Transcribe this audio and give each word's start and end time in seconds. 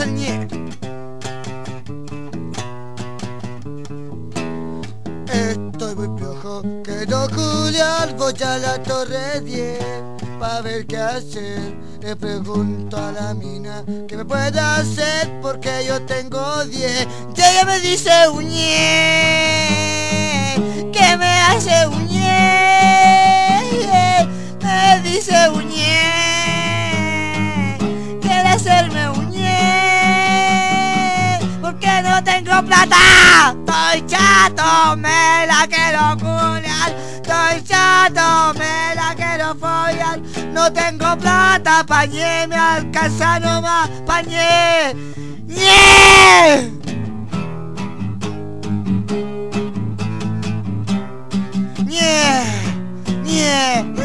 el 0.00 0.14
ñe. 0.14 0.48
Estoy 5.32 5.94
muy 5.94 6.08
piojo, 6.18 6.62
que 6.84 7.06
no 7.08 7.28
voy 8.16 8.34
a 8.42 8.58
la 8.58 8.82
torre 8.82 9.40
10 9.40 9.78
para 10.38 10.60
ver 10.60 10.86
qué 10.86 10.98
hacer. 10.98 11.76
Le 12.00 12.14
pregunto 12.14 12.96
a 12.96 13.12
la 13.12 13.34
mina 13.34 13.84
que 14.06 14.16
me 14.16 14.24
pueda 14.24 14.76
hacer 14.76 15.30
porque 15.42 15.84
yo 15.86 16.00
tengo 16.02 16.64
10. 16.64 17.08
Y 17.36 17.40
ella 17.40 17.64
me 17.64 17.80
dice 17.80 18.28
un 18.28 18.48
ñe, 18.48 19.64
que 20.92 21.16
me 21.16 21.40
hace 21.48 21.86
un 21.88 22.06
ñe, 22.06 22.28
me 24.62 25.00
dice 25.02 25.48
un 25.48 25.68
ñe, 25.68 26.18
quiere 28.20 28.48
hacerme 28.48 29.08
un 29.10 29.17
no 32.18 32.24
tengo 32.24 32.62
plata 32.64 33.54
Estoy 33.64 34.06
chato, 34.06 34.96
me 34.96 35.46
la 35.46 35.66
quiero 35.68 36.16
culiar 36.18 36.90
Estoy 37.14 37.62
chato, 37.64 38.58
me 38.58 38.94
la 38.94 39.14
quiero 39.14 39.54
follar 39.54 40.20
No 40.52 40.72
tengo 40.72 41.16
plata, 41.18 41.84
pañé, 41.86 42.46
me 42.48 42.56
alcanza 42.56 43.38
nomás 43.38 43.88
Pañé, 44.06 44.94
¡Nie! 45.46 46.72
¡Nie! 51.84 52.42
¡Nie! 53.22 53.97